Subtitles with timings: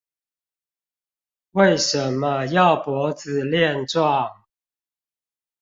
[1.51, 4.31] 為什麼要脖子練壯